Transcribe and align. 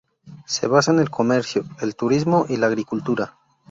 Se 0.47 0.65
basa 0.65 0.91
en 0.91 0.97
el 0.97 1.11
comercio, 1.11 1.63
el 1.79 1.95
turismo 1.95 2.47
y 2.49 2.57
la 2.57 2.65
agricultura. 2.65 3.37